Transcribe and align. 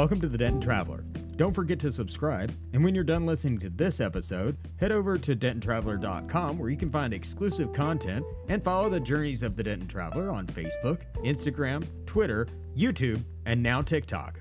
Welcome 0.00 0.22
to 0.22 0.28
the 0.28 0.38
Denton 0.38 0.62
Traveler. 0.62 1.04
Don't 1.36 1.52
forget 1.52 1.78
to 1.80 1.92
subscribe, 1.92 2.54
and 2.72 2.82
when 2.82 2.94
you're 2.94 3.04
done 3.04 3.26
listening 3.26 3.58
to 3.58 3.68
this 3.68 4.00
episode, 4.00 4.56
head 4.78 4.92
over 4.92 5.18
to 5.18 5.36
DentonTraveler.com 5.36 6.58
where 6.58 6.70
you 6.70 6.76
can 6.78 6.88
find 6.88 7.12
exclusive 7.12 7.70
content 7.74 8.24
and 8.48 8.64
follow 8.64 8.88
the 8.88 8.98
journeys 8.98 9.42
of 9.42 9.56
the 9.56 9.62
Denton 9.62 9.86
Traveler 9.86 10.30
on 10.30 10.46
Facebook, 10.46 11.02
Instagram, 11.16 11.86
Twitter, 12.06 12.48
YouTube, 12.74 13.22
and 13.44 13.62
now 13.62 13.82
TikTok. 13.82 14.40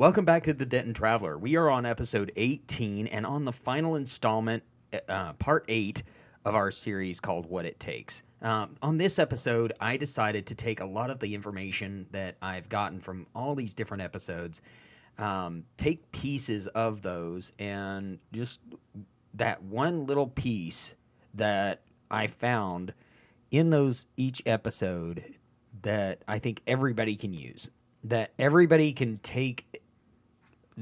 Welcome 0.00 0.24
back 0.24 0.44
to 0.44 0.54
the 0.54 0.64
Denton 0.64 0.94
Traveler. 0.94 1.36
We 1.36 1.56
are 1.56 1.68
on 1.68 1.84
episode 1.84 2.32
18 2.34 3.06
and 3.08 3.26
on 3.26 3.44
the 3.44 3.52
final 3.52 3.96
installment, 3.96 4.62
uh, 5.06 5.34
part 5.34 5.66
eight 5.68 6.04
of 6.46 6.54
our 6.54 6.70
series 6.70 7.20
called 7.20 7.44
What 7.44 7.66
It 7.66 7.78
Takes. 7.78 8.22
Um, 8.40 8.76
on 8.80 8.96
this 8.96 9.18
episode, 9.18 9.74
I 9.78 9.98
decided 9.98 10.46
to 10.46 10.54
take 10.54 10.80
a 10.80 10.86
lot 10.86 11.10
of 11.10 11.20
the 11.20 11.34
information 11.34 12.06
that 12.12 12.36
I've 12.40 12.70
gotten 12.70 12.98
from 12.98 13.26
all 13.34 13.54
these 13.54 13.74
different 13.74 14.02
episodes, 14.02 14.62
um, 15.18 15.64
take 15.76 16.10
pieces 16.12 16.66
of 16.68 17.02
those, 17.02 17.52
and 17.58 18.20
just 18.32 18.60
that 19.34 19.62
one 19.62 20.06
little 20.06 20.28
piece 20.28 20.94
that 21.34 21.82
I 22.10 22.28
found 22.28 22.94
in 23.50 23.68
those 23.68 24.06
each 24.16 24.40
episode 24.46 25.22
that 25.82 26.22
I 26.26 26.38
think 26.38 26.62
everybody 26.66 27.16
can 27.16 27.34
use, 27.34 27.68
that 28.04 28.32
everybody 28.38 28.94
can 28.94 29.18
take 29.18 29.66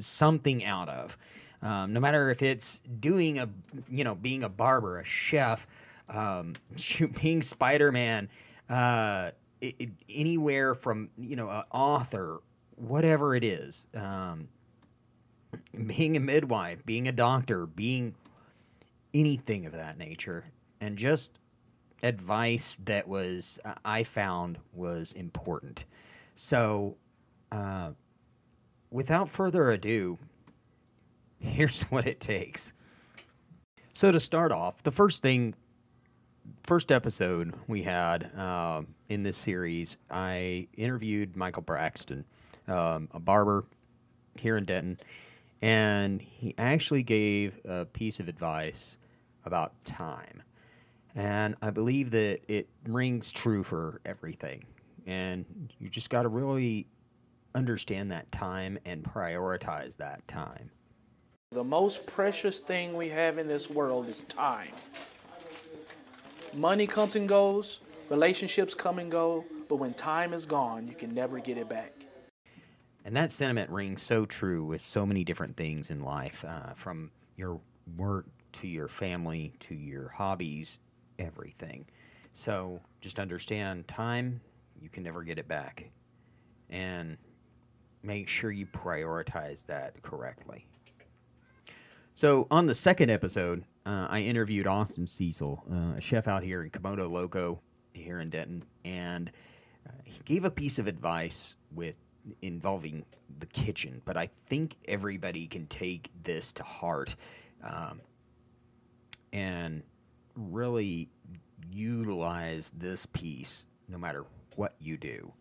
something 0.01 0.65
out 0.65 0.89
of. 0.89 1.17
Um, 1.61 1.93
no 1.93 2.01
matter 2.01 2.31
if 2.31 2.43
it's 2.43 2.81
doing 3.01 3.39
a, 3.39 3.49
you 3.89 4.05
know, 4.05 4.15
being 4.15 4.45
a 4.45 4.49
barber, 4.49 5.01
a 5.01 5.05
chef, 5.05 5.67
um, 6.09 6.55
being 7.21 7.43
Spider 7.43 7.91
Man, 7.93 8.29
uh, 8.69 9.33
anywhere 10.09 10.75
from, 10.75 11.11
you 11.17 11.37
know, 11.37 11.51
an 11.51 11.65
author, 11.73 12.41
whatever 12.77 13.35
it 13.35 13.45
is, 13.45 13.89
um, 13.95 14.49
being 15.87 16.17
a 16.17 16.21
midwife, 16.21 16.85
being 16.87 17.09
a 17.09 17.13
doctor, 17.13 17.67
being 17.67 18.15
anything 19.13 19.67
of 19.67 19.73
that 19.73 19.99
nature, 19.99 20.45
and 20.81 20.97
just 20.97 21.39
advice 22.03 22.79
that 22.85 23.09
was, 23.09 23.59
uh, 23.65 23.75
I 23.85 24.05
found 24.05 24.59
was 24.73 25.13
important. 25.15 25.85
So, 26.35 26.97
uh, 27.51 27.93
without 28.91 29.29
further 29.29 29.71
ado, 29.71 30.19
here's 31.39 31.83
what 31.91 32.07
it 32.07 32.21
takes. 32.21 32.73
So, 33.95 34.13
to 34.13 34.21
start 34.21 34.53
off, 34.53 34.83
the 34.83 34.93
first 34.93 35.23
thing, 35.23 35.55
first 36.63 36.93
episode 36.93 37.55
we 37.67 37.83
had 37.83 38.31
uh, 38.37 38.83
in 39.09 39.23
this 39.23 39.37
series, 39.37 39.99
I 40.11 40.69
interviewed 40.77 41.37
Michael 41.37 41.63
Braxton, 41.63 42.25
um, 42.69 43.09
a 43.13 43.19
barber 43.19 43.65
here 44.37 44.57
in 44.57 44.65
Denton, 44.65 45.01
and 45.63 46.23
he 46.23 46.55
actually 46.59 47.03
gave 47.03 47.59
a 47.65 47.87
piece 47.87 48.21
of 48.21 48.29
advice 48.29 48.97
about 49.45 49.73
time. 49.85 50.43
And 51.17 51.57
I 51.61 51.71
believe 51.71 52.13
that 52.13 52.41
it 52.47 52.69
rings 52.87 53.33
true 53.33 53.65
for 53.65 54.01
everything. 54.05 54.65
And 55.07 55.73
you 55.81 55.89
just 55.89 56.11
got 56.11 56.23
to 56.23 56.29
really 56.29 56.87
understand 57.59 58.13
that 58.13 58.31
time 58.31 58.79
and 58.87 59.03
prioritize 59.03 59.97
that 59.97 60.27
time. 60.29 60.71
The 61.51 61.65
most 61.65 62.07
precious 62.07 62.61
thing 62.61 62.95
we 62.95 63.09
have 63.09 63.37
in 63.37 63.49
this 63.49 63.69
world 63.69 64.09
is 64.09 64.23
time. 64.25 64.71
Money 66.55 66.87
comes 66.87 67.17
and 67.17 67.29
goes, 67.29 67.81
relationships 68.11 68.75
come 68.75 69.01
and 69.01 69.11
go, 69.11 69.45
but 69.69 69.77
when 69.77 69.93
time 69.95 70.33
is 70.33 70.47
gone, 70.47 70.87
you 70.87 70.95
can 70.95 71.13
never 71.13 71.41
get 71.41 71.59
it 71.59 71.69
back. 71.69 71.93
And 73.05 73.17
that 73.17 73.31
sentiment 73.31 73.71
rings 73.71 74.03
so 74.03 74.25
true 74.25 74.65
with 74.65 74.81
so 74.81 75.05
many 75.05 75.25
different 75.25 75.57
things 75.57 75.91
in 75.91 76.03
life, 76.03 76.45
uh, 76.47 76.75
from 76.75 77.11
your 77.37 77.61
work 77.97 78.27
to 78.53 78.69
your 78.69 78.89
family 78.89 79.53
to 79.61 79.75
your 79.75 80.09
hobbies, 80.09 80.79
everything. 81.19 81.87
So 82.35 82.81
just 83.01 83.19
understand 83.19 83.89
time, 83.89 84.41
you 84.81 84.89
can 84.89 85.03
never 85.03 85.23
get 85.23 85.39
it 85.39 85.49
back. 85.49 85.91
And 86.71 87.17
make 88.09 88.27
sure 88.27 88.51
you 88.51 88.67
prioritize 88.67 89.67
that 89.67 90.03
correctly. 90.03 90.67
So, 92.15 92.49
on 92.51 92.67
the 92.67 92.75
second 92.75 93.11
episode, 93.11 93.65
uh, 93.87 94.09
I 94.11 94.23
interviewed 94.23 94.67
Austin 94.67 95.07
Cecil, 95.07 95.63
uh, 95.71 95.99
a 95.99 96.01
chef 96.01 96.27
out 96.27 96.43
here 96.43 96.65
in 96.65 96.71
Komodo 96.71 97.09
Loco 97.09 97.61
here 97.93 98.19
in 98.21 98.31
Denton, 98.31 98.65
and 98.85 99.31
uh, 99.87 99.93
he 100.05 100.21
gave 100.25 100.45
a 100.45 100.51
piece 100.51 100.79
of 100.79 100.87
advice 100.87 101.55
with 101.73 101.97
involving 102.43 103.05
the 103.39 103.47
kitchen. 103.47 104.01
But 104.05 104.17
I 104.17 104.31
think 104.47 104.77
everybody 104.89 105.47
can 105.47 105.67
take 105.67 106.11
this 106.23 106.53
to 106.55 106.63
heart 106.63 107.15
um, 107.63 108.01
and 109.33 109.83
really 110.35 111.09
utilize 111.71 112.73
this 112.77 113.05
piece 113.07 113.67
no 113.87 113.99
matter 113.99 114.25
what 114.57 114.75
you 114.81 114.97
do 114.97 115.33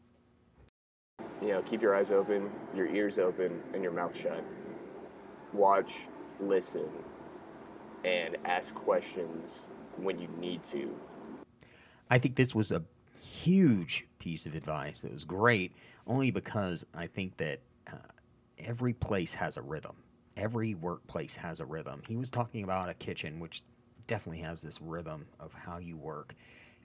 you 1.42 1.50
know, 1.50 1.62
keep 1.62 1.82
your 1.82 1.96
eyes 1.96 2.12
open, 2.12 2.50
your 2.76 2.88
ears 2.88 3.20
open, 3.20 3.62
and 3.74 3.84
your 3.84 3.92
mouth 3.92 4.16
shut. 4.16 4.44
Watch, 5.54 5.94
listen, 6.40 6.90
and 8.04 8.38
ask 8.46 8.74
questions 8.74 9.68
when 9.98 10.20
you 10.20 10.28
need 10.40 10.64
to. 10.66 10.96
I 12.10 12.20
think 12.20 12.36
this 12.36 12.56
was 12.56 12.72
a 12.72 12.84
huge 13.22 14.08
piece 14.20 14.46
of 14.46 14.56
advice. 14.56 15.04
It 15.04 15.12
was 15.12 15.26
great, 15.26 15.74
only 16.06 16.32
because 16.32 16.86
I 16.94 17.08
think 17.08 17.38
that 17.38 17.60
uh, 17.92 17.98
every 18.58 18.94
place 18.94 19.34
has 19.34 19.58
a 19.58 19.62
rhythm. 19.62 19.96
Every 20.36 20.76
workplace 20.76 21.36
has 21.36 21.60
a 21.60 21.66
rhythm. 21.66 22.02
He 22.08 22.16
was 22.16 22.30
talking 22.30 22.64
about 22.64 22.90
a 22.90 22.94
kitchen, 22.94 23.40
which 23.40 23.64
definitely 24.06 24.42
has 24.42 24.62
this 24.62 24.82
rhythm 24.82 25.26
of 25.40 25.54
how 25.54 25.78
you 25.78 25.98
work. 25.98 26.36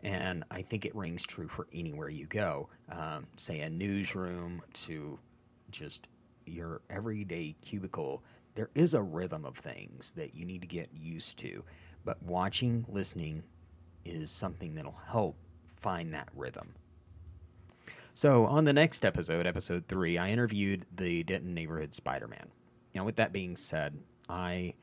And 0.02 0.44
I 0.50 0.62
think 0.62 0.84
it 0.84 0.94
rings 0.96 1.24
true 1.24 1.48
for 1.48 1.68
anywhere 1.72 2.08
you 2.08 2.26
go, 2.26 2.68
um, 2.90 3.26
say 3.36 3.60
a 3.60 3.70
newsroom 3.70 4.60
to 4.84 5.18
just 5.70 6.08
your 6.46 6.80
everyday 6.90 7.54
cubicle. 7.62 8.22
There 8.54 8.70
is 8.74 8.94
a 8.94 9.02
rhythm 9.02 9.44
of 9.44 9.56
things 9.56 10.10
that 10.16 10.34
you 10.34 10.44
need 10.44 10.60
to 10.62 10.66
get 10.66 10.88
used 10.92 11.38
to, 11.38 11.62
but 12.04 12.22
watching, 12.22 12.84
listening 12.88 13.44
is 14.04 14.30
something 14.30 14.74
that'll 14.74 14.98
help 15.06 15.36
find 15.76 16.12
that 16.14 16.28
rhythm. 16.34 16.74
So, 18.14 18.46
on 18.46 18.64
the 18.64 18.72
next 18.72 19.04
episode, 19.04 19.46
episode 19.46 19.86
three, 19.88 20.18
I 20.18 20.28
interviewed 20.28 20.84
the 20.96 21.22
Denton 21.22 21.54
neighborhood 21.54 21.94
Spider 21.94 22.28
Man. 22.28 22.46
Now, 22.94 23.04
with 23.04 23.16
that 23.16 23.32
being 23.32 23.56
said, 23.56 23.96
I 24.28 24.74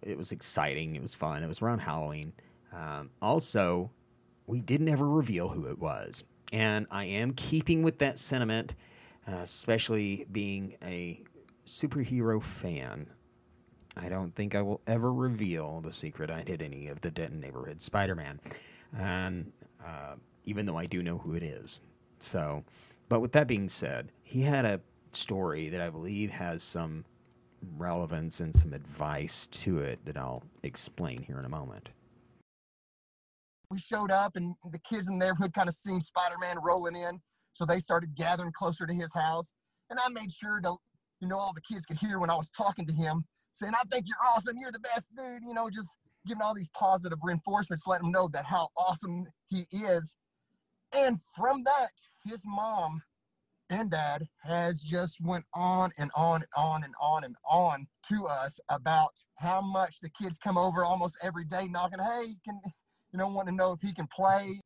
it 0.00 0.16
was 0.16 0.32
exciting, 0.32 0.96
it 0.96 1.02
was 1.02 1.14
fun, 1.14 1.42
it 1.42 1.48
was 1.48 1.62
around 1.62 1.80
Halloween. 1.80 2.32
Um, 2.72 3.10
also, 3.20 3.90
we 4.46 4.60
didn't 4.60 4.88
ever 4.88 5.08
reveal 5.08 5.48
who 5.48 5.66
it 5.66 5.78
was. 5.78 6.24
And 6.52 6.86
I 6.90 7.04
am 7.04 7.32
keeping 7.32 7.82
with 7.82 7.98
that 7.98 8.18
sentiment, 8.18 8.74
uh, 9.26 9.36
especially 9.36 10.26
being 10.32 10.76
a 10.82 11.22
superhero 11.66 12.42
fan. 12.42 13.06
I 13.96 14.08
don't 14.08 14.34
think 14.34 14.54
I 14.54 14.62
will 14.62 14.80
ever 14.86 15.12
reveal 15.12 15.80
the 15.80 15.92
secret 15.92 16.30
I 16.30 16.42
hid 16.46 16.62
any 16.62 16.88
of 16.88 17.00
the 17.00 17.10
Denton 17.10 17.40
neighborhood 17.40 17.80
Spider 17.80 18.14
Man. 18.14 18.40
And 18.98 19.52
uh, 19.84 20.16
even 20.44 20.66
though 20.66 20.76
I 20.76 20.86
do 20.86 21.02
know 21.02 21.18
who 21.18 21.34
it 21.34 21.42
is. 21.42 21.80
So, 22.18 22.64
but 23.08 23.20
with 23.20 23.32
that 23.32 23.46
being 23.46 23.68
said, 23.68 24.12
he 24.22 24.42
had 24.42 24.64
a 24.64 24.80
story 25.12 25.68
that 25.68 25.80
I 25.80 25.90
believe 25.90 26.30
has 26.30 26.62
some 26.62 27.04
relevance 27.76 28.40
and 28.40 28.54
some 28.54 28.72
advice 28.72 29.46
to 29.48 29.78
it 29.78 30.04
that 30.04 30.16
I'll 30.16 30.42
explain 30.62 31.22
here 31.22 31.38
in 31.38 31.44
a 31.44 31.50
moment 31.50 31.90
we 33.72 33.78
showed 33.78 34.10
up 34.10 34.36
and 34.36 34.54
the 34.70 34.78
kids 34.78 35.08
in 35.08 35.18
the 35.18 35.24
neighborhood 35.24 35.54
kind 35.54 35.68
of 35.68 35.74
seen 35.74 36.00
Spider-Man 36.00 36.58
rolling 36.62 36.94
in. 36.94 37.20
So 37.54 37.64
they 37.64 37.78
started 37.78 38.14
gathering 38.14 38.52
closer 38.52 38.86
to 38.86 38.94
his 38.94 39.12
house. 39.14 39.50
And 39.90 39.98
I 39.98 40.08
made 40.10 40.30
sure 40.30 40.60
to, 40.60 40.76
you 41.20 41.28
know, 41.28 41.38
all 41.38 41.54
the 41.54 41.62
kids 41.62 41.86
could 41.86 41.98
hear 41.98 42.18
when 42.18 42.30
I 42.30 42.34
was 42.34 42.50
talking 42.50 42.86
to 42.86 42.92
him, 42.92 43.24
saying, 43.52 43.72
I 43.74 43.82
think 43.90 44.04
you're 44.06 44.16
awesome. 44.34 44.56
You're 44.58 44.72
the 44.72 44.78
best 44.80 45.08
dude. 45.16 45.42
You 45.46 45.54
know, 45.54 45.70
just 45.70 45.96
giving 46.26 46.42
all 46.42 46.54
these 46.54 46.70
positive 46.76 47.18
reinforcements, 47.22 47.86
letting 47.86 48.06
him 48.06 48.12
know 48.12 48.28
that 48.32 48.44
how 48.44 48.68
awesome 48.76 49.26
he 49.48 49.64
is. 49.72 50.16
And 50.94 51.18
from 51.34 51.64
that, 51.64 51.90
his 52.24 52.42
mom 52.44 53.02
and 53.70 53.90
dad 53.90 54.24
has 54.42 54.82
just 54.82 55.18
went 55.20 55.44
on 55.54 55.90
and 55.98 56.10
on 56.14 56.42
and 56.42 56.50
on 56.56 56.84
and 56.84 56.94
on 57.00 57.24
and 57.24 57.36
on 57.48 57.86
to 58.08 58.26
us 58.26 58.60
about 58.68 59.12
how 59.38 59.62
much 59.62 60.00
the 60.00 60.10
kids 60.10 60.36
come 60.36 60.58
over 60.58 60.84
almost 60.84 61.16
every 61.22 61.44
day 61.44 61.68
knocking, 61.68 61.98
hey, 61.98 62.34
can 62.44 62.60
you 63.12 63.18
know, 63.18 63.28
want 63.28 63.48
to 63.48 63.54
know 63.54 63.72
if 63.72 63.80
he 63.80 63.92
can 63.92 64.06
play. 64.06 64.60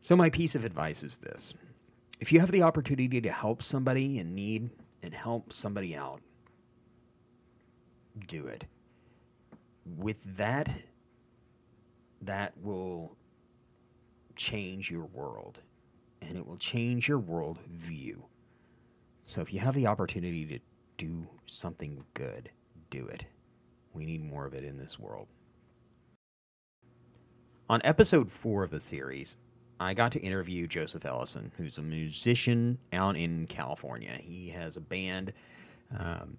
So, 0.00 0.16
my 0.16 0.30
piece 0.30 0.54
of 0.54 0.64
advice 0.64 1.02
is 1.02 1.18
this 1.18 1.54
if 2.20 2.32
you 2.32 2.40
have 2.40 2.50
the 2.50 2.62
opportunity 2.62 3.20
to 3.20 3.32
help 3.32 3.62
somebody 3.62 4.18
in 4.18 4.34
need 4.34 4.70
and 5.02 5.14
help 5.14 5.52
somebody 5.52 5.96
out, 5.96 6.20
do 8.26 8.46
it. 8.46 8.64
With 9.96 10.36
that, 10.36 10.70
that 12.22 12.52
will 12.62 13.16
change 14.36 14.90
your 14.90 15.06
world 15.06 15.60
and 16.22 16.36
it 16.36 16.46
will 16.46 16.56
change 16.56 17.08
your 17.08 17.18
world 17.18 17.58
view. 17.72 18.24
So 19.24 19.40
if 19.40 19.52
you 19.52 19.60
have 19.60 19.74
the 19.74 19.86
opportunity 19.86 20.44
to 20.46 20.58
do 20.98 21.26
something 21.46 22.04
good, 22.14 22.50
do 22.90 23.06
it. 23.06 23.24
We 23.94 24.04
need 24.04 24.22
more 24.22 24.46
of 24.46 24.54
it 24.54 24.64
in 24.64 24.76
this 24.76 24.98
world. 24.98 25.28
On 27.70 27.80
episode 27.84 28.28
four 28.28 28.64
of 28.64 28.70
the 28.72 28.80
series, 28.80 29.36
I 29.78 29.94
got 29.94 30.10
to 30.10 30.20
interview 30.20 30.66
Joseph 30.66 31.06
Ellison, 31.06 31.52
who's 31.56 31.78
a 31.78 31.82
musician 31.82 32.76
out 32.92 33.14
in 33.14 33.46
California. 33.46 34.18
He 34.20 34.48
has 34.48 34.76
a 34.76 34.80
band, 34.80 35.32
um, 35.96 36.36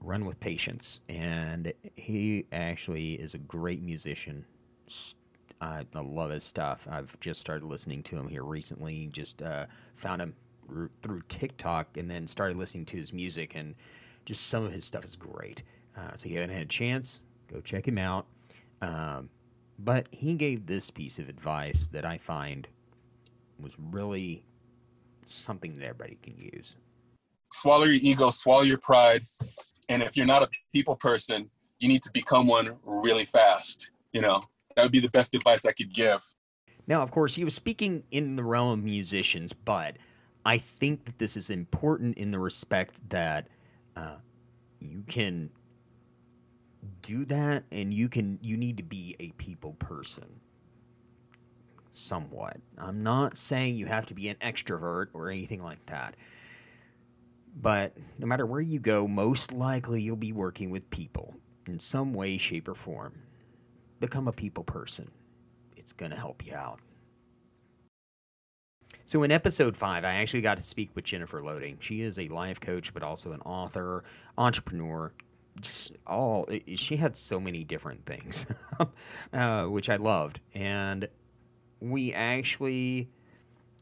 Run 0.00 0.24
with 0.24 0.40
Patience, 0.40 0.98
and 1.08 1.72
he 1.94 2.46
actually 2.50 3.12
is 3.14 3.34
a 3.34 3.38
great 3.38 3.84
musician. 3.84 4.44
I, 5.60 5.86
I, 5.94 6.00
love 6.00 6.32
his 6.32 6.42
stuff. 6.42 6.88
I've 6.90 7.20
just 7.20 7.40
started 7.40 7.66
listening 7.66 8.02
to 8.02 8.16
him 8.16 8.26
here 8.26 8.42
recently. 8.42 9.06
Just 9.12 9.42
uh, 9.42 9.66
found 9.94 10.22
him 10.22 10.34
through 11.02 11.22
TikTok 11.28 11.96
and 11.98 12.10
then 12.10 12.26
started 12.26 12.56
listening 12.56 12.86
to 12.86 12.96
his 12.96 13.12
music, 13.12 13.54
and 13.54 13.76
just 14.24 14.48
some 14.48 14.64
of 14.64 14.72
his 14.72 14.84
stuff 14.84 15.04
is 15.04 15.14
great. 15.14 15.62
Uh, 15.96 16.16
so 16.16 16.26
if 16.26 16.32
you 16.32 16.40
haven't 16.40 16.56
had 16.56 16.62
a 16.64 16.66
chance, 16.66 17.22
go 17.46 17.60
check 17.60 17.86
him 17.86 17.96
out. 17.96 18.26
Um, 18.82 19.30
but 19.78 20.08
he 20.10 20.34
gave 20.34 20.66
this 20.66 20.90
piece 20.90 21.18
of 21.18 21.28
advice 21.28 21.88
that 21.88 22.04
I 22.04 22.18
find 22.18 22.68
was 23.60 23.76
really 23.78 24.44
something 25.26 25.78
that 25.78 25.84
everybody 25.84 26.18
can 26.22 26.36
use. 26.36 26.76
Swallow 27.52 27.84
your 27.84 28.00
ego, 28.02 28.30
swallow 28.30 28.62
your 28.62 28.78
pride, 28.78 29.24
and 29.88 30.02
if 30.02 30.16
you're 30.16 30.26
not 30.26 30.42
a 30.42 30.48
people 30.72 30.96
person, 30.96 31.48
you 31.78 31.88
need 31.88 32.02
to 32.02 32.10
become 32.12 32.46
one 32.46 32.76
really 32.84 33.24
fast. 33.24 33.90
You 34.12 34.20
know, 34.22 34.42
that 34.76 34.82
would 34.82 34.92
be 34.92 35.00
the 35.00 35.10
best 35.10 35.34
advice 35.34 35.64
I 35.64 35.72
could 35.72 35.92
give. 35.92 36.22
Now, 36.86 37.02
of 37.02 37.10
course, 37.10 37.34
he 37.34 37.44
was 37.44 37.54
speaking 37.54 38.04
in 38.10 38.36
the 38.36 38.44
realm 38.44 38.78
of 38.78 38.84
musicians, 38.84 39.52
but 39.52 39.96
I 40.44 40.58
think 40.58 41.06
that 41.06 41.18
this 41.18 41.36
is 41.36 41.50
important 41.50 42.18
in 42.18 42.30
the 42.30 42.38
respect 42.38 43.08
that 43.08 43.48
uh, 43.96 44.16
you 44.80 45.02
can 45.06 45.50
do 47.02 47.24
that 47.26 47.64
and 47.70 47.92
you 47.92 48.08
can 48.08 48.38
you 48.42 48.56
need 48.56 48.76
to 48.76 48.82
be 48.82 49.16
a 49.20 49.30
people 49.32 49.72
person. 49.74 50.40
Somewhat. 51.92 52.56
I'm 52.76 53.02
not 53.02 53.36
saying 53.36 53.76
you 53.76 53.86
have 53.86 54.06
to 54.06 54.14
be 54.14 54.28
an 54.28 54.36
extrovert 54.40 55.08
or 55.12 55.30
anything 55.30 55.62
like 55.62 55.84
that. 55.86 56.16
But 57.60 57.96
no 58.18 58.26
matter 58.26 58.46
where 58.46 58.60
you 58.60 58.80
go 58.80 59.06
most 59.06 59.52
likely 59.52 60.02
you'll 60.02 60.16
be 60.16 60.32
working 60.32 60.70
with 60.70 60.88
people 60.90 61.34
in 61.66 61.78
some 61.78 62.12
way 62.12 62.36
shape 62.36 62.68
or 62.68 62.74
form. 62.74 63.14
Become 64.00 64.28
a 64.28 64.32
people 64.32 64.64
person. 64.64 65.10
It's 65.76 65.92
going 65.92 66.10
to 66.10 66.16
help 66.16 66.44
you 66.44 66.54
out. 66.54 66.80
So 69.06 69.22
in 69.22 69.30
episode 69.30 69.76
five, 69.76 70.04
I 70.04 70.14
actually 70.14 70.40
got 70.40 70.56
to 70.56 70.62
speak 70.62 70.90
with 70.94 71.04
Jennifer 71.04 71.42
Loehding. 71.42 71.76
She 71.80 72.00
is 72.00 72.18
a 72.18 72.28
life 72.28 72.58
coach, 72.58 72.94
but 72.94 73.02
also 73.02 73.32
an 73.32 73.40
author, 73.42 74.02
entrepreneur, 74.38 75.12
just 75.60 75.92
all 76.06 76.48
she 76.74 76.96
had 76.96 77.16
so 77.16 77.38
many 77.38 77.62
different 77.62 78.04
things 78.06 78.46
uh, 79.32 79.64
which 79.66 79.88
i 79.88 79.96
loved. 79.96 80.40
And 80.54 81.08
we 81.80 82.12
actually 82.12 83.08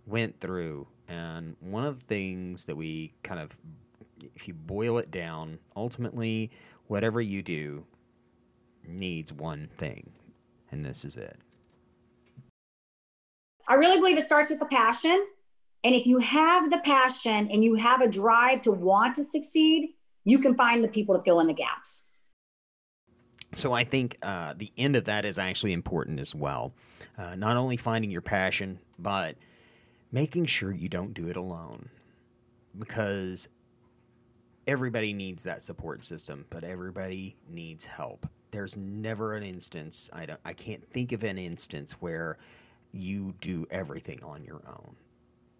went 0.06 0.38
through 0.40 0.86
and 1.08 1.56
one 1.60 1.84
of 1.84 2.00
the 2.00 2.04
things 2.06 2.64
that 2.64 2.76
we 2.76 3.12
kind 3.22 3.40
of 3.40 3.56
if 4.34 4.46
you 4.48 4.54
boil 4.54 4.98
it 4.98 5.10
down 5.10 5.58
ultimately 5.76 6.50
whatever 6.88 7.20
you 7.20 7.42
do 7.42 7.84
needs 8.86 9.32
one 9.32 9.68
thing 9.78 10.10
and 10.72 10.84
this 10.84 11.04
is 11.04 11.16
it. 11.16 11.38
I 13.68 13.74
really 13.74 13.98
believe 13.98 14.18
it 14.18 14.26
starts 14.26 14.50
with 14.50 14.58
the 14.58 14.66
passion. 14.66 15.26
And 15.84 15.94
if 15.94 16.06
you 16.06 16.18
have 16.18 16.70
the 16.70 16.78
passion 16.78 17.48
and 17.50 17.62
you 17.62 17.74
have 17.74 18.00
a 18.00 18.08
drive 18.08 18.62
to 18.62 18.72
want 18.72 19.16
to 19.16 19.24
succeed 19.24 19.94
you 20.24 20.38
can 20.38 20.54
find 20.54 20.82
the 20.82 20.88
people 20.88 21.16
to 21.16 21.22
fill 21.22 21.40
in 21.40 21.46
the 21.46 21.54
gaps. 21.54 22.02
So 23.54 23.72
I 23.72 23.84
think 23.84 24.16
uh, 24.22 24.54
the 24.56 24.72
end 24.78 24.96
of 24.96 25.04
that 25.04 25.24
is 25.24 25.38
actually 25.38 25.72
important 25.72 26.20
as 26.20 26.34
well. 26.34 26.72
Uh, 27.18 27.34
not 27.36 27.56
only 27.56 27.76
finding 27.76 28.10
your 28.10 28.22
passion, 28.22 28.78
but 28.98 29.36
making 30.10 30.46
sure 30.46 30.72
you 30.72 30.88
don't 30.88 31.12
do 31.12 31.28
it 31.28 31.36
alone, 31.36 31.88
because 32.78 33.48
everybody 34.66 35.12
needs 35.12 35.42
that 35.42 35.60
support 35.60 36.02
system, 36.04 36.46
but 36.48 36.64
everybody 36.64 37.36
needs 37.50 37.84
help. 37.84 38.26
There's 38.52 38.76
never 38.76 39.34
an 39.34 39.42
instance 39.42 40.08
I 40.12 40.26
don't 40.26 40.40
I 40.44 40.52
can't 40.52 40.86
think 40.90 41.12
of 41.12 41.24
an 41.24 41.36
instance 41.38 41.92
where 42.00 42.38
you 42.92 43.34
do 43.40 43.66
everything 43.70 44.22
on 44.22 44.44
your 44.44 44.62
own. 44.66 44.94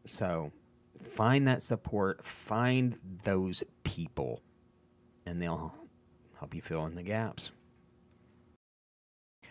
So 0.06 0.52
find 0.98 1.48
that 1.48 1.62
support, 1.62 2.24
find 2.24 2.98
those 3.24 3.62
people 3.82 4.40
and 5.26 5.40
they'll 5.40 5.74
help 6.38 6.54
you 6.54 6.62
fill 6.62 6.86
in 6.86 6.94
the 6.94 7.02
gaps. 7.02 7.52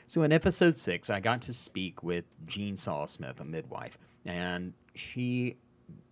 So 0.07 0.23
in 0.23 0.31
episode 0.33 0.75
six, 0.75 1.09
I 1.09 1.21
got 1.21 1.41
to 1.43 1.53
speak 1.53 2.03
with 2.03 2.25
Jean 2.45 2.75
Smith, 2.75 3.39
a 3.39 3.45
midwife, 3.45 3.97
and 4.25 4.73
she 4.93 5.55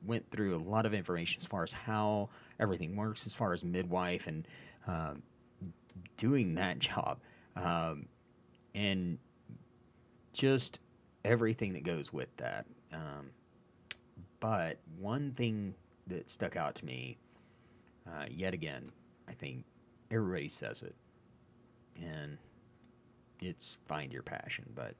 went 0.05 0.29
through 0.31 0.55
a 0.55 0.63
lot 0.63 0.85
of 0.85 0.93
information 0.93 1.41
as 1.41 1.45
far 1.45 1.63
as 1.63 1.73
how 1.73 2.29
everything 2.59 2.95
works, 2.95 3.25
as 3.25 3.33
far 3.33 3.51
as 3.53 3.65
midwife 3.65 4.27
and 4.27 4.47
uh, 4.87 5.15
doing 6.15 6.55
that 6.55 6.79
job, 6.79 7.19
um, 7.57 8.05
and 8.73 9.17
just 10.31 10.79
everything 11.25 11.73
that 11.73 11.83
goes 11.83 12.13
with 12.13 12.29
that. 12.37 12.65
Um, 12.93 13.31
but 14.39 14.79
one 14.97 15.31
thing 15.31 15.75
that 16.07 16.29
stuck 16.29 16.55
out 16.55 16.75
to 16.75 16.85
me, 16.85 17.17
uh, 18.07 18.25
yet 18.29 18.53
again, 18.53 18.91
I 19.29 19.33
think 19.33 19.63
everybody 20.11 20.49
says 20.49 20.81
it, 20.81 20.95
and 22.01 22.37
it's 23.39 23.77
find 23.87 24.11
your 24.11 24.23
passion. 24.23 24.65
But 24.75 24.95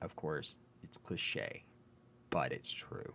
of 0.00 0.16
course, 0.16 0.56
it's 0.82 0.96
cliche, 0.98 1.64
but 2.30 2.52
it's 2.52 2.72
true. 2.72 3.12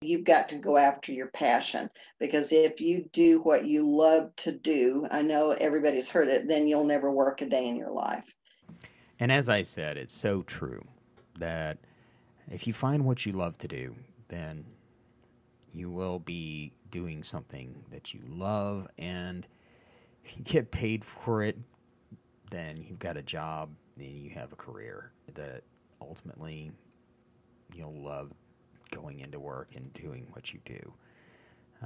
You've 0.00 0.24
got 0.24 0.48
to 0.50 0.58
go 0.58 0.76
after 0.76 1.10
your 1.10 1.26
passion 1.28 1.90
because 2.20 2.48
if 2.52 2.80
you 2.80 3.08
do 3.12 3.40
what 3.42 3.66
you 3.66 3.88
love 3.88 4.34
to 4.36 4.52
do, 4.52 5.08
I 5.10 5.22
know 5.22 5.50
everybody's 5.50 6.08
heard 6.08 6.28
it, 6.28 6.46
then 6.46 6.68
you'll 6.68 6.84
never 6.84 7.10
work 7.10 7.40
a 7.42 7.48
day 7.48 7.66
in 7.66 7.74
your 7.74 7.90
life. 7.90 8.24
And 9.18 9.32
as 9.32 9.48
I 9.48 9.62
said, 9.62 9.96
it's 9.96 10.16
so 10.16 10.42
true 10.42 10.86
that 11.40 11.78
if 12.48 12.68
you 12.68 12.72
find 12.72 13.04
what 13.04 13.26
you 13.26 13.32
love 13.32 13.58
to 13.58 13.68
do, 13.68 13.96
then 14.28 14.64
you 15.74 15.90
will 15.90 16.20
be 16.20 16.72
doing 16.90 17.22
something 17.22 17.84
that 17.90 18.14
you 18.14 18.20
love 18.28 18.88
and 18.98 19.46
get 20.44 20.70
paid 20.70 21.04
for 21.04 21.42
it 21.42 21.58
then 22.50 22.82
you've 22.88 22.98
got 22.98 23.16
a 23.16 23.22
job 23.22 23.70
and 23.98 24.06
you 24.06 24.30
have 24.30 24.52
a 24.52 24.56
career 24.56 25.12
that 25.34 25.62
ultimately 26.00 26.70
you'll 27.74 28.02
love 28.02 28.32
going 28.90 29.20
into 29.20 29.38
work 29.38 29.68
and 29.74 29.92
doing 29.92 30.26
what 30.32 30.52
you 30.52 30.60
do. 30.64 30.92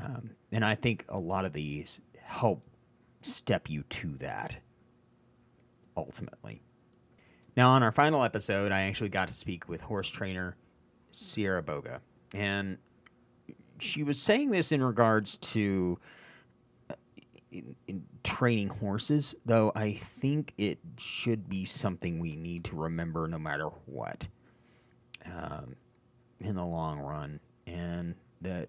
Um, 0.01 0.31
and 0.53 0.65
i 0.65 0.75
think 0.75 1.05
a 1.11 1.19
lot 1.19 1.45
of 1.45 1.53
these 1.53 2.01
help 2.17 2.63
step 3.21 3.69
you 3.69 3.83
to 3.83 4.17
that 4.19 4.57
ultimately. 5.97 6.63
Now 7.57 7.71
on 7.71 7.83
our 7.83 7.93
final 7.93 8.23
episode 8.25 8.73
i 8.73 8.83
actually 8.83 9.11
got 9.11 9.29
to 9.29 9.35
speak 9.35 9.69
with 9.69 9.83
horse 9.83 10.09
trainer 10.09 10.57
sierra 11.11 11.63
boga 11.63 12.01
and 12.35 12.79
she 13.83 14.03
was 14.03 14.21
saying 14.21 14.51
this 14.51 14.73
in 14.73 14.83
regards 14.83 15.37
to 15.39 15.99
uh, 16.91 16.95
in, 17.51 17.75
in 17.89 18.05
training 18.23 18.69
horses, 18.69 19.35
though 19.45 19.73
I 19.75 19.95
think 19.95 20.53
it 20.57 20.79
should 20.99 21.49
be 21.49 21.65
something 21.65 22.19
we 22.19 22.37
need 22.37 22.65
to 22.65 22.77
remember 22.77 23.27
no 23.27 23.39
matter 23.39 23.69
what 23.87 24.27
um, 25.27 25.75
in 26.41 26.55
the 26.55 26.65
long 26.65 26.99
run, 27.01 27.41
and 27.67 28.15
that 28.41 28.69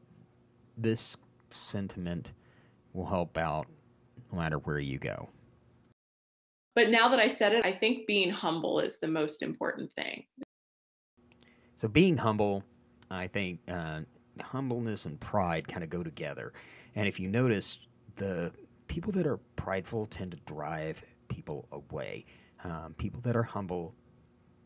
this 0.78 1.18
sentiment 1.52 2.32
will 2.94 3.06
help 3.06 3.38
out 3.38 3.68
no 4.32 4.40
matter 4.40 4.58
where 4.60 4.80
you 4.80 4.98
go. 4.98 5.30
But 6.76 6.90
now 6.90 7.08
that 7.10 7.20
I 7.20 7.28
said 7.28 7.54
it, 7.54 7.66
I 7.66 7.72
think 7.72 8.08
being 8.08 8.32
humble 8.32 8.80
is 8.80 8.98
the 8.98 9.08
most 9.08 9.44
important 9.44 9.92
thing. 9.96 10.24
So, 11.76 11.88
being 11.88 12.18
humble, 12.18 12.64
I 13.12 13.28
think, 13.28 13.60
uh, 13.68 14.02
humbleness 14.42 15.06
and 15.06 15.20
pride 15.20 15.68
kind 15.68 15.84
of 15.84 15.90
go 15.90 16.04
together. 16.04 16.54
And 16.96 17.08
if 17.08 17.20
you 17.20 17.28
notice, 17.28 17.80
the 18.16 18.52
people 18.88 19.12
that 19.14 19.26
are 19.26 19.38
prideful 19.56 20.06
tend 20.06 20.32
to 20.32 20.38
drive 20.46 21.04
people 21.28 21.68
away. 21.72 22.26
Um, 22.64 22.94
people 22.98 23.20
that 23.22 23.36
are 23.36 23.44
humble, 23.44 23.94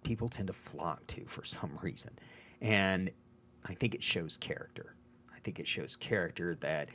people 0.03 0.29
tend 0.29 0.47
to 0.47 0.53
flock 0.53 1.05
to 1.07 1.25
for 1.25 1.43
some 1.43 1.77
reason. 1.81 2.11
And 2.61 3.09
I 3.65 3.73
think 3.73 3.95
it 3.95 4.03
shows 4.03 4.37
character. 4.37 4.95
I 5.35 5.39
think 5.39 5.59
it 5.59 5.67
shows 5.67 5.95
character 5.95 6.55
that 6.55 6.89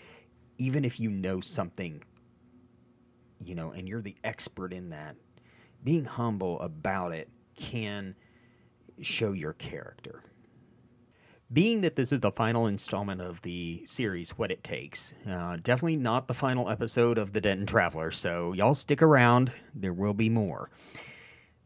even 0.58 0.84
if 0.84 1.00
you 1.00 1.10
know 1.10 1.40
something 1.40 2.02
you 3.44 3.54
know, 3.54 3.72
and 3.72 3.88
you're 3.88 4.02
the 4.02 4.16
expert 4.24 4.72
in 4.72 4.90
that, 4.90 5.16
being 5.84 6.04
humble 6.04 6.60
about 6.60 7.12
it 7.12 7.28
can 7.56 8.14
show 9.00 9.32
your 9.32 9.52
character. 9.54 10.22
Being 11.52 11.82
that 11.82 11.96
this 11.96 12.12
is 12.12 12.20
the 12.20 12.30
final 12.30 12.66
installment 12.66 13.20
of 13.20 13.42
the 13.42 13.82
series, 13.84 14.30
What 14.38 14.50
It 14.50 14.64
Takes, 14.64 15.12
uh, 15.28 15.58
definitely 15.62 15.96
not 15.96 16.26
the 16.26 16.32
final 16.32 16.70
episode 16.70 17.18
of 17.18 17.34
The 17.34 17.42
Denton 17.42 17.66
Traveler, 17.66 18.10
so 18.10 18.54
y'all 18.54 18.74
stick 18.74 19.02
around. 19.02 19.52
There 19.74 19.92
will 19.92 20.14
be 20.14 20.30
more. 20.30 20.70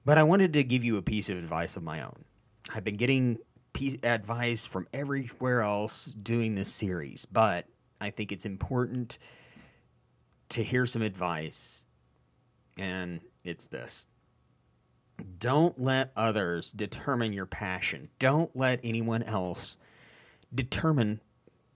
But 0.05 0.19
I 0.19 0.25
wanted 0.25 0.55
to 0.55 0.65
give 0.65 0.83
you 0.83 0.97
a 0.97 1.03
piece 1.03 1.29
of 1.29 1.37
advice 1.37 1.77
of 1.77 1.85
my 1.85 2.03
own. 2.03 2.25
I've 2.75 2.83
been 2.83 2.97
getting 2.97 3.39
piece, 3.75 3.97
advice 4.03 4.67
from 4.67 4.89
everywhere 4.93 5.61
else 5.61 6.07
doing 6.07 6.57
this 6.57 6.73
series, 6.73 7.25
but 7.27 7.67
I 8.01 8.11
think 8.11 8.33
it's 8.33 8.47
important 8.47 9.19
to 10.49 10.65
hear 10.65 10.87
some 10.87 11.03
advice, 11.03 11.85
and 12.77 13.21
it's 13.45 13.69
this. 13.69 14.07
Don't 15.39 15.81
let 15.81 16.13
others 16.17 16.73
determine 16.73 17.33
your 17.33 17.47
passion. 17.47 18.09
Don't 18.19 18.55
let 18.55 18.81
anyone 18.83 19.23
else 19.23 19.77
determine 20.55 21.21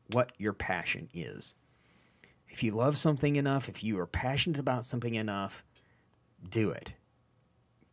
what 0.08 0.32
your 0.38 0.52
passion 0.52 1.08
is. 1.14 1.54
If 2.48 2.62
you 2.62 2.72
love 2.72 2.98
something 2.98 3.36
enough, 3.36 3.68
if 3.68 3.84
you 3.84 3.98
are 4.00 4.06
passionate 4.06 4.58
about 4.58 4.84
something 4.84 5.14
enough, 5.14 5.64
do 6.48 6.70
it. 6.70 6.94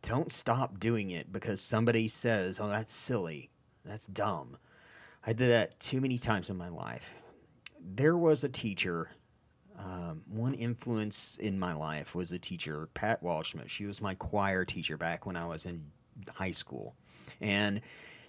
Don't 0.02 0.32
stop 0.32 0.80
doing 0.80 1.10
it 1.10 1.32
because 1.32 1.60
somebody 1.60 2.08
says, 2.08 2.60
oh, 2.60 2.68
that's 2.68 2.92
silly. 2.92 3.50
That's 3.84 4.06
dumb. 4.06 4.56
I 5.26 5.32
did 5.32 5.50
that 5.50 5.78
too 5.80 6.00
many 6.00 6.18
times 6.18 6.50
in 6.50 6.56
my 6.56 6.68
life. 6.68 7.14
There 7.80 8.16
was 8.16 8.42
a 8.42 8.48
teacher 8.48 9.10
um, 9.78 10.22
one 10.28 10.54
influence 10.54 11.36
in 11.40 11.58
my 11.58 11.72
life 11.72 12.14
was 12.14 12.32
a 12.32 12.38
teacher, 12.38 12.88
Pat 12.94 13.22
Waldschmidt. 13.22 13.68
She 13.68 13.86
was 13.86 14.02
my 14.02 14.14
choir 14.14 14.64
teacher 14.64 14.96
back 14.96 15.24
when 15.24 15.36
I 15.36 15.46
was 15.46 15.66
in 15.66 15.84
high 16.34 16.50
school. 16.50 16.94
And 17.40 17.80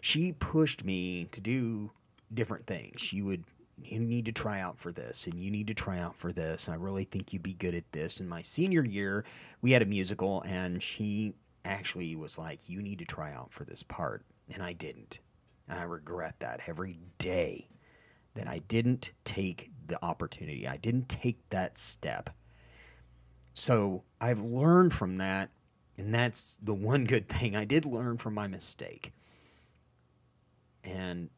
she 0.01 0.33
pushed 0.33 0.83
me 0.83 1.25
to 1.31 1.41
do 1.41 1.91
different 2.33 2.67
things. 2.67 3.01
She 3.01 3.23
would, 3.23 3.43
you 3.83 3.99
need 3.99 4.25
to 4.25 4.31
try 4.31 4.61
out 4.61 4.77
for 4.77 4.91
this, 4.91 5.25
and 5.25 5.39
you 5.39 5.49
need 5.49 5.67
to 5.67 5.73
try 5.73 5.99
out 5.99 6.15
for 6.15 6.31
this. 6.31 6.69
I 6.69 6.75
really 6.75 7.05
think 7.05 7.33
you'd 7.33 7.43
be 7.43 7.53
good 7.53 7.73
at 7.73 7.91
this. 7.91 8.19
In 8.19 8.29
my 8.29 8.43
senior 8.43 8.85
year, 8.85 9.25
we 9.61 9.71
had 9.71 9.81
a 9.81 9.85
musical, 9.87 10.43
and 10.45 10.81
she 10.81 11.33
actually 11.65 12.15
was 12.15 12.37
like, 12.37 12.59
You 12.67 12.81
need 12.81 12.99
to 12.99 13.05
try 13.05 13.33
out 13.33 13.51
for 13.51 13.63
this 13.65 13.81
part. 13.83 14.23
And 14.53 14.61
I 14.61 14.73
didn't. 14.73 15.19
And 15.67 15.79
I 15.79 15.83
regret 15.83 16.35
that 16.39 16.61
every 16.67 16.99
day 17.17 17.67
that 18.35 18.47
I 18.47 18.59
didn't 18.67 19.11
take 19.23 19.71
the 19.87 20.03
opportunity. 20.03 20.67
I 20.67 20.77
didn't 20.77 21.09
take 21.09 21.37
that 21.49 21.77
step. 21.77 22.29
So 23.53 24.03
I've 24.21 24.41
learned 24.41 24.93
from 24.93 25.17
that, 25.17 25.49
and 25.97 26.13
that's 26.13 26.57
the 26.63 26.73
one 26.73 27.05
good 27.05 27.27
thing. 27.27 27.55
I 27.55 27.65
did 27.65 27.85
learn 27.85 28.17
from 28.17 28.33
my 28.33 28.47
mistake. 28.47 29.13
And 30.83 31.29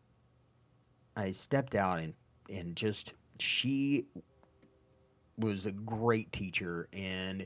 I 1.16 1.32
stepped 1.32 1.76
out 1.76 2.00
and, 2.00 2.14
and 2.50 2.76
just, 2.76 3.14
she 3.40 4.06
was 5.38 5.66
a 5.66 5.72
great 5.72 6.32
teacher 6.32 6.88
and 6.94 7.46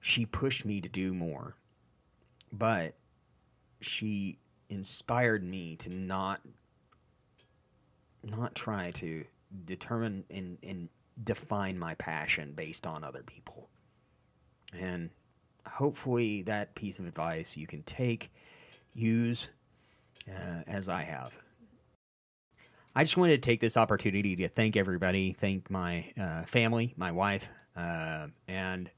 she 0.00 0.26
pushed 0.26 0.64
me 0.64 0.80
to 0.80 0.88
do 0.88 1.14
more. 1.14 1.56
But 2.52 2.94
she 3.80 4.38
inspired 4.68 5.42
me 5.42 5.76
to 5.76 5.88
not 5.88 6.40
not 8.24 8.54
try 8.54 8.90
to 8.92 9.24
determine 9.64 10.24
and, 10.30 10.58
and 10.62 10.88
define 11.24 11.78
my 11.78 11.94
passion 11.94 12.52
based 12.54 12.86
on 12.86 13.04
other 13.04 13.22
people. 13.22 13.68
And 14.78 15.10
hopefully, 15.66 16.42
that 16.42 16.74
piece 16.74 16.98
of 16.98 17.06
advice 17.06 17.56
you 17.56 17.66
can 17.66 17.82
take, 17.82 18.30
use, 18.94 19.48
uh, 20.28 20.62
as 20.66 20.88
I 20.88 21.02
have. 21.02 21.36
I 22.94 23.04
just 23.04 23.16
wanted 23.16 23.42
to 23.42 23.46
take 23.46 23.60
this 23.60 23.76
opportunity 23.76 24.36
to 24.36 24.48
thank 24.48 24.76
everybody, 24.76 25.32
thank 25.32 25.70
my 25.70 26.12
uh, 26.20 26.42
family, 26.42 26.92
my 26.96 27.10
wife, 27.10 27.48
uh, 27.74 28.28
and 28.48 28.90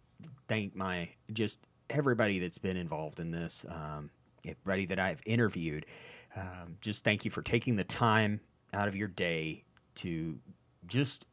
thank 0.48 0.74
my 0.74 1.08
just 1.32 1.60
everybody 1.90 2.40
that's 2.40 2.58
been 2.58 2.76
involved 2.76 3.20
in 3.20 3.30
this, 3.30 3.64
um, 3.68 4.10
everybody 4.44 4.86
that 4.86 4.98
I've 4.98 5.20
interviewed. 5.26 5.86
Um, 6.36 6.76
just 6.80 7.04
thank 7.04 7.24
you 7.24 7.30
for 7.30 7.42
taking 7.42 7.76
the 7.76 7.84
time 7.84 8.40
out 8.74 8.88
of 8.88 8.96
your 8.96 9.08
day 9.08 9.64
to 9.96 10.38
just 10.86 11.26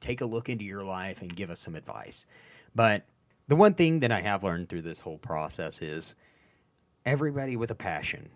take 0.00 0.20
a 0.20 0.26
look 0.26 0.48
into 0.48 0.64
your 0.64 0.84
life 0.84 1.22
and 1.22 1.34
give 1.34 1.50
us 1.50 1.60
some 1.60 1.74
advice. 1.74 2.26
But 2.74 3.04
the 3.48 3.56
one 3.56 3.74
thing 3.74 4.00
that 4.00 4.12
I 4.12 4.20
have 4.20 4.44
learned 4.44 4.68
through 4.68 4.82
this 4.82 5.00
whole 5.00 5.18
process 5.18 5.82
is 5.82 6.14
everybody 7.04 7.56
with 7.56 7.70
a 7.70 7.74
passion, 7.74 8.28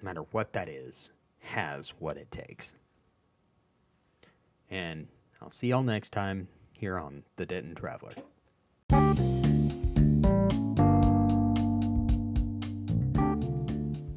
no 0.00 0.06
matter 0.06 0.22
what 0.32 0.52
that 0.52 0.68
is, 0.68 1.10
has 1.40 1.90
what 1.98 2.16
it 2.16 2.30
takes. 2.30 2.74
And 4.70 5.06
I'll 5.40 5.50
see 5.50 5.68
y'all 5.68 5.82
next 5.82 6.10
time 6.10 6.48
here 6.72 6.98
on 6.98 7.22
The 7.36 7.46
Denton 7.46 7.74
Traveler. 7.74 8.12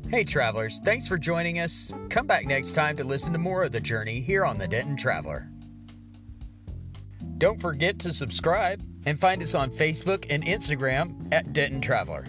Hey, 0.09 0.23
travelers, 0.23 0.81
thanks 0.83 1.07
for 1.07 1.19
joining 1.19 1.59
us. 1.59 1.93
Come 2.09 2.25
back 2.25 2.47
next 2.47 2.71
time 2.71 2.97
to 2.97 3.03
listen 3.03 3.31
to 3.33 3.37
more 3.37 3.63
of 3.63 3.71
the 3.71 3.79
journey 3.79 4.21
here 4.21 4.43
on 4.43 4.57
the 4.57 4.67
Denton 4.67 4.97
Traveler. 4.97 5.47
Don't 7.37 7.61
forget 7.61 7.99
to 7.99 8.11
subscribe 8.11 8.83
and 9.05 9.19
find 9.19 9.43
us 9.43 9.53
on 9.53 9.69
Facebook 9.69 10.25
and 10.31 10.43
Instagram 10.43 11.31
at 11.31 11.53
Denton 11.53 11.79
Traveler. 11.79 12.25